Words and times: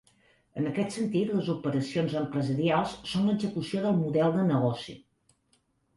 En 0.61 0.69
aquest 0.69 0.95
sentit, 0.97 1.33
les 1.39 1.51
operacions 1.55 2.15
empresarials 2.21 2.95
són 3.13 3.29
l'execució 3.31 3.85
del 3.85 4.03
model 4.03 4.37
de 4.39 4.51
negoci. 4.53 4.97